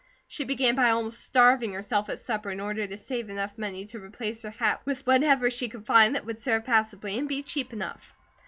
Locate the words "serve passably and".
6.41-7.27